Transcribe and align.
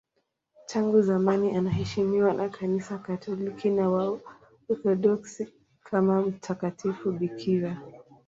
Tangu 0.65 1.01
zamani 1.01 1.55
anaheshimiwa 1.57 2.33
na 2.33 2.49
Kanisa 2.49 2.97
Katoliki 2.97 3.69
na 3.69 3.89
Waorthodoksi 3.89 5.47
kama 5.83 6.21
mtakatifu 6.21 7.11
bikira. 7.11 7.81